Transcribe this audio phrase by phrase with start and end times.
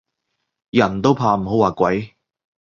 [0.71, 2.15] 人都怕唔好話鬼